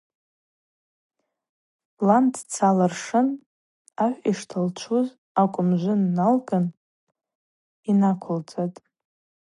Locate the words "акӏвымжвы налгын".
5.41-6.65